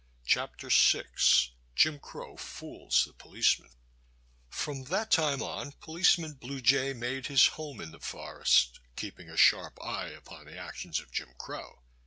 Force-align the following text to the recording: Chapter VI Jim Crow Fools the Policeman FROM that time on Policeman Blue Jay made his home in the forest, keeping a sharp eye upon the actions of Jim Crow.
Chapter 0.25 0.69
VI 0.71 1.03
Jim 1.75 1.99
Crow 1.99 2.35
Fools 2.35 3.03
the 3.05 3.13
Policeman 3.13 3.69
FROM 4.49 4.85
that 4.85 5.11
time 5.11 5.43
on 5.43 5.73
Policeman 5.73 6.33
Blue 6.33 6.59
Jay 6.59 6.91
made 6.91 7.27
his 7.27 7.45
home 7.45 7.79
in 7.79 7.91
the 7.91 7.99
forest, 7.99 8.79
keeping 8.95 9.29
a 9.29 9.37
sharp 9.37 9.77
eye 9.79 10.07
upon 10.07 10.45
the 10.45 10.57
actions 10.57 10.99
of 10.99 11.11
Jim 11.11 11.35
Crow. 11.37 11.83